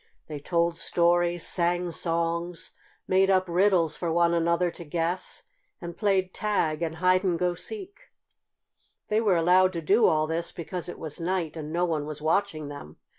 They 0.25 0.39
told 0.39 0.79
stories, 0.79 1.45
sang 1.45 1.91
songs, 1.91 2.71
made 3.07 3.29
up 3.29 3.47
riddles 3.47 3.95
for 3.95 4.11
one 4.11 4.33
another 4.33 4.71
to 4.71 4.83
guess 4.83 5.43
and 5.79 5.95
played 5.95 6.33
tag 6.33 6.81
and 6.81 6.95
hide 6.95 7.23
and 7.23 7.37
go 7.37 7.53
seek. 7.53 8.09
They 9.09 9.21
were 9.21 9.35
allowed 9.35 9.73
to 9.73 9.81
do 9.83 10.07
all 10.07 10.25
this 10.25 10.51
because 10.51 10.89
it 10.89 10.97
was 10.97 11.19
night 11.21 11.55
and 11.55 11.71
no 11.71 11.85
one 11.85 12.07
was 12.07 12.19
watching 12.19 12.67
them. 12.67 12.97